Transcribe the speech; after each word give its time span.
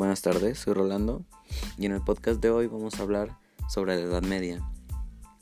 Buenas 0.00 0.22
tardes, 0.22 0.60
soy 0.60 0.72
Rolando 0.72 1.26
y 1.76 1.84
en 1.84 1.92
el 1.92 2.00
podcast 2.00 2.40
de 2.40 2.48
hoy 2.48 2.66
vamos 2.66 2.98
a 2.98 3.02
hablar 3.02 3.36
sobre 3.68 3.96
la 3.96 4.00
Edad 4.00 4.22
Media, 4.22 4.66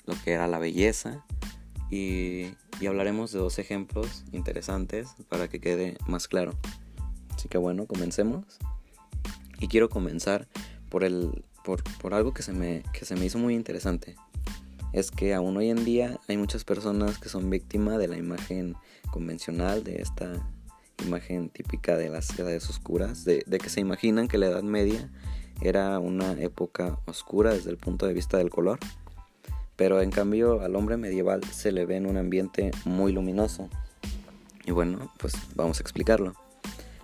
lo 0.05 0.17
que 0.25 0.33
era 0.33 0.49
la 0.49 0.59
belleza 0.59 1.25
y, 1.93 2.57
hablaremos 2.85 3.31
de 3.31 3.39
dos 3.39 3.61
ejemplos 3.61 4.25
interesantes 4.33 5.11
para 5.29 5.47
que 5.47 5.61
quede 5.61 5.97
más 6.09 6.27
claro. 6.27 6.55
Así 7.37 7.49
que 7.49 7.57
bueno, 7.57 7.87
comencemos. 7.87 8.59
Y 9.61 9.69
quiero 9.69 9.89
comenzar 9.89 10.49
por, 10.89 11.05
el, 11.05 11.45
por, 11.63 11.85
por 12.01 12.13
algo 12.13 12.35
que 12.35 12.43
se, 12.43 12.53
me, 12.53 12.83
que 12.93 13.05
se 13.05 13.15
me 13.15 13.27
hizo 13.27 13.39
muy 13.39 13.55
interesante. 13.55 14.17
Es 14.93 15.13
que 15.13 15.35
aún 15.35 15.57
hoy 15.57 15.71
en 15.71 15.85
día 15.85 16.19
hay 16.27 16.37
muchas 16.37 16.65
personas 16.65 17.19
que 17.19 17.29
son 17.29 17.49
víctimas 17.49 17.99
de 17.99 18.09
la 18.09 18.17
imagen 18.19 18.75
convencional 19.13 19.85
de 19.85 20.03
esta 20.03 20.33
imagen 21.05 21.49
típica 21.49 21.97
de 21.97 22.09
las 22.09 22.39
edades 22.39 22.69
oscuras, 22.69 23.25
de, 23.25 23.43
que 23.43 23.69
se 23.69 23.81
imaginan 23.81 24.29
que 24.29 24.39
la 24.39 24.47
Edad 24.47 24.63
Media 24.63 25.11
era 25.61 25.99
una 25.99 26.33
época 26.33 26.99
oscura 27.07 27.53
desde 27.53 27.71
el 27.71 27.77
punto 27.77 28.07
de 28.07 28.13
vista 28.13 28.39
del 28.39 28.51
color, 28.51 28.79
pero 29.77 30.01
en 30.01 30.11
cambio 30.11 30.61
al 30.61 30.77
hombre 30.77 30.97
medieval 30.97 31.43
se 31.45 31.73
le 31.73 31.87
ve 31.87 31.97
en 31.97 32.07
un 32.07 32.17
ambiente 32.17 32.71
muy 32.85 33.13
luminoso. 33.13 33.69
Y 34.65 34.73
bueno, 34.73 35.13
pues 35.19 35.35
vamos 35.55 35.79
a 35.79 35.83
explicarlo. 35.83 36.35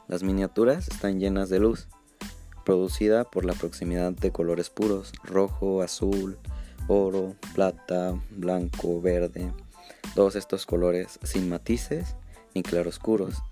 Las 0.07 0.23
miniaturas 0.23 0.89
están 0.89 1.19
llenas 1.19 1.49
de 1.49 1.61
luz, 1.61 1.89
producida 2.65 3.25
por 3.25 3.45
la 3.45 3.55
proximidad 3.55 4.13
de 4.13 4.33
colores 4.33 4.71
puros, 4.71 5.13
rojo, 5.23 5.83
azul, 5.83 6.37
oro, 6.89 7.35
plata, 7.55 8.21
blanco, 8.31 9.01
verde, 9.01 9.51
todos 10.15 10.37
estos 10.37 10.67
colores 10.67 11.19
sin 11.23 11.49
matices 11.49 12.17
ni 12.55 12.63
claroscuros 12.63 13.43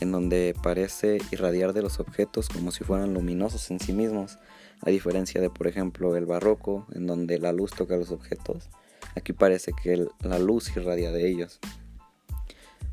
en 0.00 0.12
donde 0.12 0.54
parece 0.62 1.18
irradiar 1.30 1.72
de 1.72 1.82
los 1.82 2.00
objetos 2.00 2.48
como 2.48 2.70
si 2.70 2.84
fueran 2.84 3.14
luminosos 3.14 3.70
en 3.70 3.80
sí 3.80 3.92
mismos, 3.92 4.38
a 4.82 4.90
diferencia 4.90 5.40
de 5.40 5.50
por 5.50 5.66
ejemplo 5.66 6.16
el 6.16 6.26
barroco, 6.26 6.86
en 6.92 7.06
donde 7.06 7.38
la 7.38 7.52
luz 7.52 7.72
toca 7.72 7.96
los 7.96 8.10
objetos, 8.10 8.68
aquí 9.16 9.32
parece 9.32 9.72
que 9.72 10.06
la 10.20 10.38
luz 10.38 10.74
irradia 10.76 11.12
de 11.12 11.28
ellos. 11.28 11.58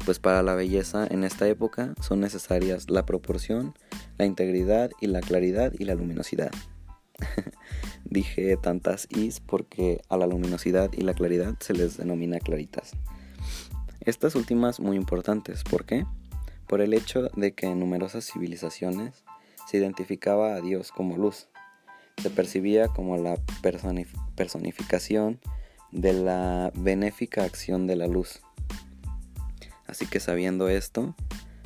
Pues 0.05 0.19
para 0.19 0.43
la 0.43 0.53
belleza 0.53 1.07
en 1.09 1.23
esta 1.23 1.47
época 1.47 1.95
son 2.01 2.19
necesarias 2.19 2.89
la 2.89 3.05
proporción, 3.05 3.73
la 4.17 4.25
integridad 4.25 4.91
y 5.01 5.07
la 5.07 5.21
claridad 5.21 5.73
y 5.77 5.85
la 5.85 5.95
luminosidad. 5.95 6.51
Dije 8.05 8.57
tantas 8.57 9.07
is 9.09 9.39
porque 9.39 10.01
a 10.09 10.17
la 10.17 10.27
luminosidad 10.27 10.91
y 10.93 11.01
la 11.01 11.13
claridad 11.13 11.55
se 11.59 11.73
les 11.73 11.97
denomina 11.97 12.39
claritas. 12.39 12.91
Estas 14.01 14.35
últimas 14.35 14.79
muy 14.79 14.97
importantes, 14.97 15.63
¿por 15.63 15.85
qué? 15.85 16.05
Por 16.67 16.81
el 16.81 16.93
hecho 16.93 17.29
de 17.35 17.53
que 17.53 17.67
en 17.67 17.79
numerosas 17.79 18.29
civilizaciones 18.31 19.23
se 19.67 19.77
identificaba 19.77 20.55
a 20.55 20.61
Dios 20.61 20.91
como 20.91 21.17
luz. 21.17 21.47
Se 22.21 22.29
percibía 22.29 22.87
como 22.87 23.17
la 23.17 23.37
personificación 24.35 25.39
de 25.91 26.13
la 26.13 26.71
benéfica 26.75 27.43
acción 27.43 27.87
de 27.87 27.95
la 27.95 28.07
luz. 28.07 28.41
Así 29.87 30.05
que 30.07 30.19
sabiendo 30.19 30.69
esto, 30.69 31.15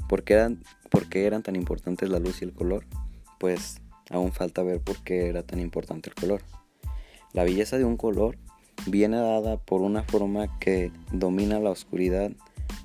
¿por 0.07 0.23
qué 0.23 0.33
eran, 0.33 0.63
por 0.89 1.07
qué 1.07 1.25
eran 1.25 1.43
tan 1.43 1.55
importantes 1.55 2.09
la 2.09 2.19
luz 2.19 2.41
y 2.41 2.45
el 2.45 2.53
color? 2.53 2.85
Pues 3.39 3.81
aún 4.09 4.31
falta 4.31 4.63
ver 4.63 4.81
por 4.81 5.01
qué 5.03 5.27
era 5.27 5.43
tan 5.43 5.59
importante 5.59 6.09
el 6.09 6.15
color. 6.15 6.41
La 7.33 7.43
belleza 7.43 7.77
de 7.77 7.85
un 7.85 7.95
color 7.95 8.37
viene 8.87 9.17
dada 9.17 9.57
por 9.57 9.81
una 9.81 10.03
forma 10.03 10.59
que 10.59 10.91
domina 11.11 11.59
la 11.59 11.69
oscuridad 11.69 12.31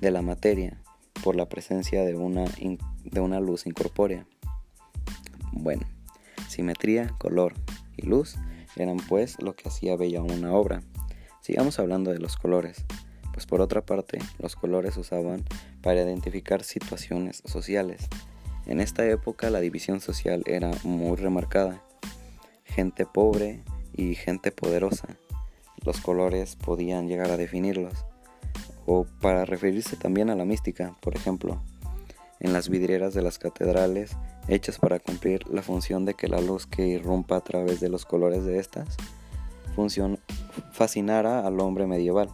de 0.01 0.11
la 0.11 0.21
materia 0.21 0.81
por 1.25 1.35
la 1.35 1.49
presencia 1.49 2.05
de 2.05 2.13
una, 2.13 2.45
de 3.03 3.19
una 3.19 3.39
luz 3.39 3.65
incorpórea. 3.65 4.27
Bueno, 5.51 5.81
simetría, 6.47 7.15
color 7.17 7.55
y 7.97 8.05
luz 8.05 8.35
eran 8.75 8.97
pues 8.97 9.41
lo 9.41 9.55
que 9.55 9.67
hacía 9.67 9.95
bella 9.95 10.21
una 10.21 10.53
obra. 10.53 10.83
Sigamos 11.41 11.79
hablando 11.79 12.11
de 12.11 12.19
los 12.19 12.37
colores, 12.37 12.85
pues 13.33 13.47
por 13.47 13.59
otra 13.59 13.83
parte 13.83 14.19
los 14.37 14.55
colores 14.55 14.97
usaban 14.97 15.43
para 15.81 16.03
identificar 16.03 16.63
situaciones 16.63 17.41
sociales. 17.43 18.07
En 18.67 18.79
esta 18.79 19.03
época 19.07 19.49
la 19.49 19.61
división 19.61 20.01
social 20.01 20.43
era 20.45 20.69
muy 20.83 21.17
remarcada. 21.17 21.81
Gente 22.65 23.07
pobre 23.07 23.63
y 23.93 24.13
gente 24.13 24.51
poderosa. 24.51 25.07
Los 25.83 26.01
colores 26.01 26.55
podían 26.55 27.07
llegar 27.07 27.31
a 27.31 27.37
definirlos 27.37 28.05
o 28.85 29.05
para 29.21 29.45
referirse 29.45 29.95
también 29.95 30.29
a 30.29 30.35
la 30.35 30.45
mística, 30.45 30.95
por 31.01 31.15
ejemplo, 31.15 31.61
en 32.39 32.53
las 32.53 32.69
vidrieras 32.69 33.13
de 33.13 33.21
las 33.21 33.39
catedrales 33.39 34.11
hechas 34.47 34.77
para 34.77 34.99
cumplir 34.99 35.47
la 35.47 35.61
función 35.61 36.05
de 36.05 36.13
que 36.13 36.27
la 36.27 36.41
luz 36.41 36.67
que 36.67 36.87
irrumpa 36.87 37.37
a 37.37 37.41
través 37.41 37.79
de 37.79 37.89
los 37.89 38.05
colores 38.05 38.45
de 38.45 38.59
estas 38.59 38.97
función 39.75 40.19
fascinara 40.71 41.45
al 41.45 41.59
hombre 41.59 41.85
medieval. 41.85 42.29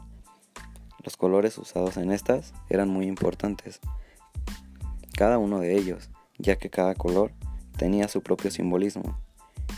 Los 1.03 1.17
colores 1.17 1.57
usados 1.57 1.97
en 1.97 2.11
estas 2.11 2.53
eran 2.69 2.89
muy 2.89 3.07
importantes, 3.07 3.79
cada 5.17 5.37
uno 5.37 5.59
de 5.59 5.75
ellos, 5.75 6.09
ya 6.37 6.57
que 6.57 6.69
cada 6.69 6.95
color 6.95 7.31
tenía 7.77 8.07
su 8.07 8.21
propio 8.21 8.51
simbolismo, 8.51 9.19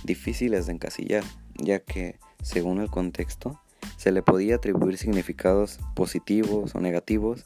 difíciles 0.04 0.66
de 0.66 0.74
encasillar, 0.74 1.24
ya 1.56 1.80
que, 1.80 2.20
según 2.42 2.82
el 2.82 2.90
contexto, 2.90 3.60
se 4.04 4.12
le 4.12 4.22
podía 4.22 4.56
atribuir 4.56 4.98
significados 4.98 5.80
positivos 5.94 6.76
o 6.76 6.82
negativos, 6.82 7.46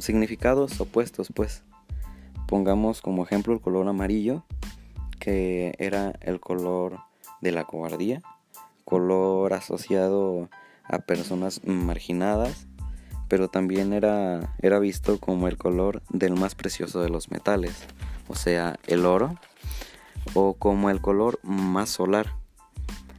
significados 0.00 0.80
opuestos 0.80 1.28
pues. 1.32 1.62
Pongamos 2.48 3.00
como 3.00 3.22
ejemplo 3.22 3.54
el 3.54 3.60
color 3.60 3.86
amarillo, 3.86 4.44
que 5.20 5.76
era 5.78 6.10
el 6.22 6.40
color 6.40 6.98
de 7.40 7.52
la 7.52 7.62
cobardía, 7.62 8.20
color 8.84 9.52
asociado 9.52 10.50
a 10.82 10.98
personas 10.98 11.64
marginadas, 11.64 12.66
pero 13.28 13.46
también 13.46 13.92
era, 13.92 14.56
era 14.62 14.80
visto 14.80 15.20
como 15.20 15.46
el 15.46 15.56
color 15.56 16.02
del 16.08 16.32
más 16.32 16.56
precioso 16.56 17.00
de 17.00 17.10
los 17.10 17.30
metales, 17.30 17.76
o 18.26 18.34
sea, 18.34 18.76
el 18.88 19.06
oro, 19.06 19.36
o 20.34 20.54
como 20.54 20.90
el 20.90 21.00
color 21.00 21.38
más 21.44 21.90
solar. 21.90 22.34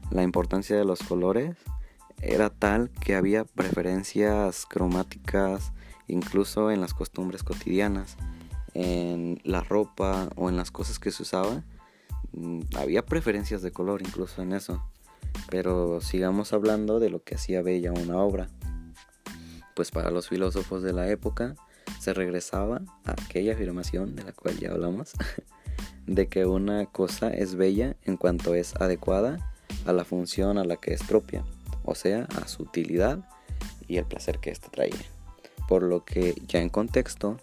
La 0.09 0.23
importancia 0.23 0.75
de 0.75 0.83
los 0.83 1.00
colores 1.00 1.56
era 2.21 2.49
tal 2.49 2.91
que 2.91 3.15
había 3.15 3.45
preferencias 3.45 4.65
cromáticas 4.67 5.71
incluso 6.07 6.71
en 6.71 6.81
las 6.81 6.93
costumbres 6.93 7.43
cotidianas, 7.43 8.17
en 8.73 9.39
la 9.43 9.61
ropa 9.61 10.29
o 10.35 10.49
en 10.49 10.57
las 10.57 10.71
cosas 10.71 10.99
que 10.99 11.11
se 11.11 11.23
usaban. 11.23 11.65
Mm, 12.33 12.61
había 12.75 13.05
preferencias 13.05 13.61
de 13.61 13.71
color 13.71 14.01
incluso 14.01 14.41
en 14.41 14.53
eso. 14.53 14.83
Pero 15.49 16.01
sigamos 16.01 16.53
hablando 16.53 16.99
de 16.99 17.09
lo 17.09 17.23
que 17.23 17.35
hacía 17.35 17.61
bella 17.61 17.91
una 17.91 18.17
obra. 18.17 18.49
Pues 19.75 19.89
para 19.91 20.11
los 20.11 20.27
filósofos 20.27 20.83
de 20.83 20.93
la 20.93 21.09
época 21.09 21.55
se 21.99 22.13
regresaba 22.13 22.81
a 23.05 23.11
aquella 23.11 23.53
afirmación 23.53 24.15
de 24.15 24.23
la 24.23 24.33
cual 24.33 24.57
ya 24.59 24.71
hablamos, 24.71 25.13
de 26.07 26.27
que 26.27 26.45
una 26.45 26.85
cosa 26.85 27.29
es 27.29 27.55
bella 27.55 27.95
en 28.03 28.17
cuanto 28.17 28.53
es 28.53 28.75
adecuada 28.75 29.53
a 29.85 29.93
la 29.93 30.03
función 30.03 30.57
a 30.57 30.65
la 30.65 30.75
que 30.75 30.93
es 30.93 31.03
propia 31.03 31.43
o 31.91 31.96
sea, 31.96 32.28
a 32.41 32.47
su 32.47 32.63
utilidad 32.63 33.19
y 33.88 33.97
el 33.97 34.06
placer 34.06 34.40
que 34.40 34.50
ésta 34.50 34.69
traía. 34.69 34.96
Por 35.68 35.84
lo 35.84 36.06
que 36.06 36.35
ya 36.47 36.62
en 36.62 36.69
contexto 36.69 37.38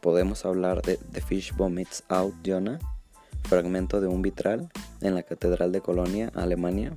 podemos 0.00 0.46
hablar 0.46 0.82
de 0.82 0.96
The 0.96 1.20
Fish 1.20 1.54
Vomits 1.54 2.02
Out 2.08 2.34
Jonah, 2.44 2.78
fragmento 3.44 4.00
de 4.00 4.06
un 4.06 4.22
vitral 4.22 4.70
en 5.02 5.14
la 5.14 5.22
Catedral 5.22 5.72
de 5.72 5.82
Colonia, 5.82 6.32
Alemania, 6.34 6.96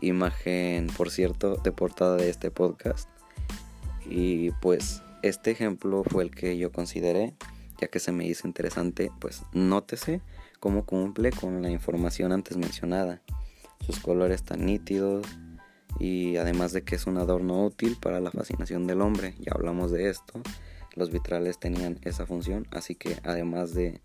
imagen 0.00 0.86
por 0.96 1.10
cierto 1.10 1.56
de 1.56 1.72
portada 1.72 2.16
de 2.16 2.30
este 2.30 2.50
podcast. 2.50 3.08
Y 4.08 4.52
pues 4.62 5.02
este 5.22 5.50
ejemplo 5.50 6.04
fue 6.04 6.22
el 6.22 6.30
que 6.30 6.56
yo 6.56 6.70
consideré, 6.70 7.34
ya 7.80 7.88
que 7.88 7.98
se 7.98 8.12
me 8.12 8.24
hizo 8.24 8.46
interesante, 8.46 9.10
pues 9.18 9.42
nótese 9.52 10.20
cómo 10.60 10.84
cumple 10.84 11.32
con 11.32 11.60
la 11.60 11.70
información 11.70 12.30
antes 12.30 12.56
mencionada. 12.56 13.20
Sus 13.84 13.98
colores 13.98 14.44
tan 14.44 14.64
nítidos, 14.64 15.26
y 15.98 16.36
además 16.36 16.72
de 16.72 16.82
que 16.82 16.96
es 16.96 17.06
un 17.06 17.18
adorno 17.18 17.64
útil 17.64 17.96
para 18.00 18.20
la 18.20 18.30
fascinación 18.30 18.86
del 18.86 19.00
hombre, 19.00 19.34
ya 19.38 19.52
hablamos 19.54 19.90
de 19.90 20.08
esto, 20.08 20.40
los 20.94 21.10
vitrales 21.10 21.58
tenían 21.58 21.98
esa 22.02 22.26
función, 22.26 22.66
así 22.70 22.94
que 22.94 23.18
además 23.24 23.74
de, 23.74 24.00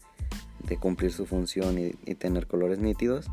cumplir 0.80 1.12
su 1.12 1.25
función 1.25 1.80
y, 1.80 1.95
y, 2.06 2.15
tener 2.15 2.45
colores 2.47 2.80
nítidos, 2.80 3.27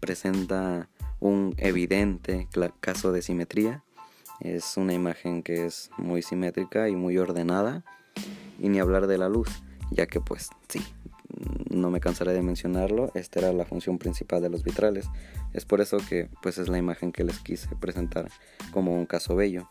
presenta 0.00 0.88
un 1.18 1.54
evidente 1.58 2.48
caso 2.80 3.12
de 3.12 3.20
simetría, 3.20 3.84
es 4.40 4.78
una 4.78 4.94
imagen 4.94 5.42
que 5.42 5.66
es 5.66 5.90
muy 5.98 6.22
simétrica 6.22 6.88
y 6.88 6.96
muy 6.96 7.18
ordenada, 7.18 7.84
y 8.58 8.68
ni 8.68 8.78
hablar 8.78 9.06
de 9.06 9.18
la 9.18 9.28
luz, 9.28 9.62
ya 9.90 10.06
que 10.06 10.20
pues 10.20 10.50
sí, 10.68 10.80
no 11.70 11.90
me 11.90 12.00
cansaré 12.00 12.32
de 12.32 12.42
mencionarlo, 12.42 13.10
esta 13.14 13.40
era 13.40 13.52
la 13.52 13.64
función 13.64 13.98
principal 13.98 14.42
de 14.42 14.50
los 14.50 14.62
vitrales. 14.62 15.06
Es 15.52 15.64
por 15.64 15.80
eso 15.80 15.98
que 16.08 16.28
pues 16.42 16.58
es 16.58 16.68
la 16.68 16.78
imagen 16.78 17.12
que 17.12 17.24
les 17.24 17.38
quise 17.38 17.68
presentar 17.76 18.28
como 18.72 18.94
un 18.94 19.06
caso 19.06 19.36
bello. 19.36 19.68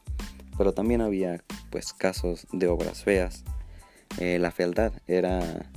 Pero 0.57 0.73
también 0.73 1.01
había 1.01 1.43
pues 1.69 1.93
casos 1.93 2.47
de 2.51 2.67
obras 2.67 3.03
feas. 3.03 3.43
Eh, 4.17 4.39
la 4.39 4.51
fealdad 4.51 4.93
era, 5.07 5.69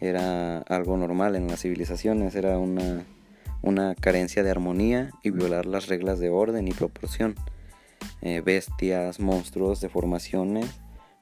era 0.00 0.58
algo 0.58 0.96
normal 0.96 1.34
en 1.34 1.48
las 1.48 1.62
civilizaciones, 1.62 2.34
era 2.34 2.58
una, 2.58 3.04
una 3.62 3.94
carencia 3.94 4.42
de 4.42 4.50
armonía 4.50 5.10
y 5.22 5.30
violar 5.30 5.66
las 5.66 5.88
reglas 5.88 6.18
de 6.20 6.30
orden 6.30 6.68
y 6.68 6.72
proporción. 6.72 7.34
Eh, 8.20 8.42
bestias, 8.44 9.18
monstruos, 9.18 9.80
deformaciones 9.80 10.66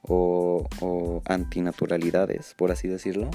o, 0.01 0.67
o 0.81 1.21
antinaturalidades, 1.25 2.53
por 2.55 2.71
así 2.71 2.87
decirlo. 2.87 3.31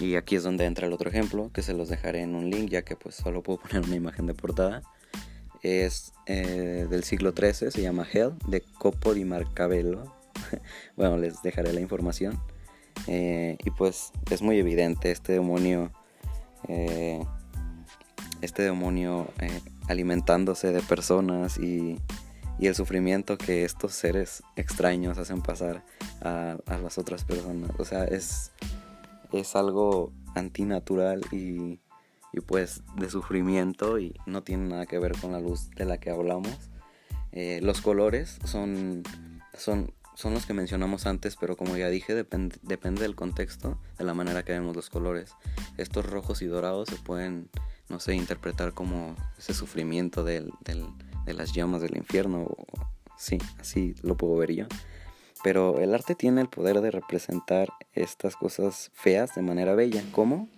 Y 0.00 0.16
aquí 0.16 0.36
es 0.36 0.42
donde 0.42 0.64
entra 0.64 0.86
el 0.86 0.92
otro 0.92 1.08
ejemplo, 1.08 1.50
que 1.52 1.62
se 1.62 1.72
los 1.72 1.88
dejaré 1.88 2.22
en 2.22 2.34
un 2.34 2.50
link, 2.50 2.70
ya 2.70 2.82
que 2.82 2.96
pues 2.96 3.14
solo 3.14 3.42
puedo 3.42 3.58
poner 3.62 3.84
una 3.84 3.96
imagen 3.96 4.26
de 4.26 4.34
portada. 4.34 4.82
Es 5.62 6.12
eh, 6.26 6.86
del 6.90 7.04
siglo 7.04 7.32
XIII, 7.32 7.70
se 7.70 7.82
llama 7.82 8.06
Hell, 8.10 8.32
de 8.48 8.60
Copo 8.60 9.14
di 9.14 9.24
Marcabello. 9.24 10.14
bueno, 10.96 11.16
les 11.16 11.42
dejaré 11.42 11.72
la 11.72 11.80
información. 11.80 12.40
Eh, 13.06 13.56
y 13.64 13.70
pues 13.70 14.12
es 14.30 14.42
muy 14.42 14.58
evidente 14.58 15.10
este 15.10 15.32
demonio, 15.32 15.90
eh, 16.68 17.20
este 18.40 18.62
demonio 18.62 19.28
alimentándose 19.88 20.72
de 20.72 20.80
personas 20.80 21.58
y, 21.58 21.98
y, 22.58 22.66
el 22.66 22.74
sufrimiento 22.74 23.36
que 23.36 23.64
estos 23.64 23.94
seres 23.94 24.42
extraños 24.56 25.18
hacen 25.18 25.42
pasar 25.42 25.84
a, 26.20 26.56
a 26.66 26.78
las 26.78 26.98
otras 26.98 27.24
personas. 27.24 27.70
O 27.78 27.84
sea, 27.84 28.04
es 28.04 28.52
es 29.40 29.56
algo 29.56 30.12
antinatural 30.34 31.22
y, 31.32 31.80
y 32.32 32.40
pues 32.46 32.82
de 32.96 33.10
sufrimiento 33.10 33.98
y 33.98 34.14
no 34.26 34.42
tiene 34.42 34.68
nada 34.68 34.86
que 34.86 34.98
ver 34.98 35.12
con 35.20 35.32
la 35.32 35.40
luz 35.40 35.70
de 35.70 35.84
la 35.84 35.98
que 35.98 36.10
hablamos. 36.10 36.70
Eh, 37.32 37.60
los 37.62 37.80
colores 37.80 38.38
son, 38.44 39.02
son, 39.56 39.92
son 40.14 40.34
los 40.34 40.46
que 40.46 40.54
mencionamos 40.54 41.06
antes, 41.06 41.36
pero 41.36 41.56
como 41.56 41.76
ya 41.76 41.88
dije, 41.88 42.14
depende, 42.14 42.56
depende 42.62 43.02
del 43.02 43.16
contexto, 43.16 43.78
de 43.98 44.04
la 44.04 44.14
manera 44.14 44.44
que 44.44 44.52
vemos 44.52 44.76
los 44.76 44.90
colores. 44.90 45.32
Estos 45.76 46.06
rojos 46.06 46.42
y 46.42 46.46
dorados 46.46 46.88
se 46.88 46.96
pueden, 46.96 47.50
no 47.88 47.98
sé, 47.98 48.14
interpretar 48.14 48.72
como 48.72 49.16
ese 49.38 49.52
sufrimiento 49.52 50.22
del, 50.22 50.52
del, 50.64 50.86
de 51.24 51.34
las 51.34 51.52
llamas 51.52 51.80
del 51.80 51.96
infierno. 51.96 52.48
Sí, 53.16 53.38
así 53.58 53.94
lo 54.02 54.16
puedo 54.16 54.36
ver 54.36 54.52
yo. 54.52 54.66
Pero 55.44 55.78
el 55.78 55.94
arte 55.94 56.14
tiene 56.14 56.40
el 56.40 56.48
poder 56.48 56.80
de 56.80 56.90
representar 56.90 57.68
estas 57.92 58.34
cosas 58.34 58.90
feas 58.94 59.34
de 59.34 59.42
manera 59.42 59.74
bella. 59.74 60.02
¿Cómo? 60.10 60.48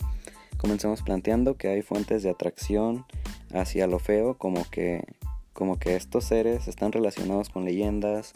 Comencemos 0.59 1.03
planteando 1.03 1.57
que 1.57 1.67
hay 1.67 1.83
fuentes 1.83 2.23
de 2.23 2.31
atracción 2.31 3.05
hacia 3.53 3.89
lo 3.89 3.99
feo, 3.99 4.39
como 4.39 4.65
que, 4.71 5.05
como 5.53 5.81
que 5.81 5.97
estos 5.97 6.27
seres 6.27 6.69
están 6.69 6.93
relacionados 6.93 7.49
con 7.49 7.65
leyendas, 7.65 8.33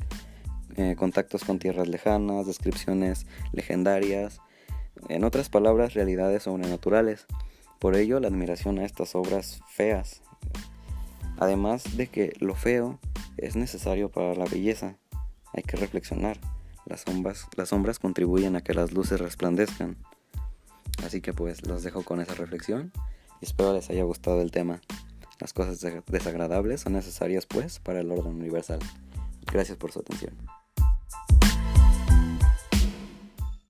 eh, 0.77 0.97
contactos 0.99 1.45
con 1.45 1.61
tierras 1.61 1.87
lejanas, 1.87 2.49
descripciones 2.49 3.27
legendarias, 3.53 4.41
en 5.09 5.23
otras 5.23 5.51
palabras, 5.51 5.95
realidades 5.95 6.43
sobrenaturales. 6.43 7.27
Por 7.79 7.95
ello, 7.95 8.19
la 8.19 8.27
admiración 8.27 8.81
a 8.81 8.85
estas 8.85 9.15
obras 9.15 9.61
feas. 9.69 10.21
Además 11.39 11.97
de 11.97 12.09
que 12.09 12.33
lo 12.41 12.57
feo 12.57 12.99
es 13.37 13.55
necesario 13.55 14.11
para 14.11 14.35
la 14.35 14.47
belleza 14.47 14.97
hay 15.53 15.63
que 15.63 15.77
reflexionar. 15.77 16.39
Las 16.87 17.03
sombras, 17.03 17.47
las 17.57 17.69
sombras 17.69 17.99
contribuyen 17.99 18.57
a 18.57 18.63
que 18.63 18.75
las 18.75 18.93
luces 18.93 19.21
resplandezcan. 19.21 19.97
Así 21.05 21.21
que 21.21 21.33
pues 21.33 21.67
los 21.67 21.83
dejo 21.83 22.03
con 22.03 22.21
esa 22.21 22.35
reflexión 22.35 22.93
y 23.41 23.47
espero 23.47 23.73
les 23.73 23.91
haya 23.91 24.03
gustado 24.05 24.41
el 24.43 24.51
tema. 24.51 24.81
Las 25.39 25.53
cosas 25.53 25.81
desagradables 26.07 26.83
son 26.83 26.93
necesarias 26.93 27.47
pues 27.47 27.79
para 27.79 28.01
el 28.01 28.11
orden 28.11 28.35
universal. 28.35 28.81
Gracias 29.47 29.79
por 29.79 29.93
su 29.93 30.01
atención. 30.01 30.35